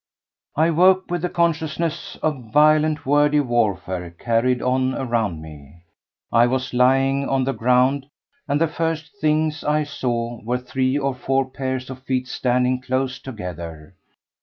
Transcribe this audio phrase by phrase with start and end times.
[0.55, 0.63] 3.
[0.65, 5.83] I woke with the consciousness of violent wordy warfare carried on around me.
[6.31, 8.07] I was lying on the ground,
[8.47, 13.19] and the first things I saw were three or four pairs of feet standing close
[13.19, 13.93] together.